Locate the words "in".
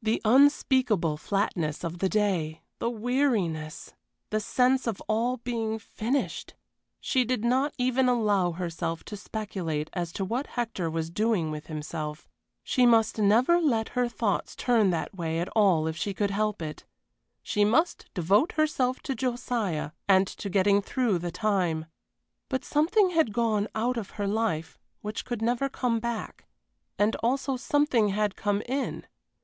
28.64-29.04